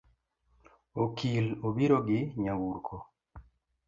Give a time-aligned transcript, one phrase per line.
[1.03, 2.95] Okil obiro gi nyamburko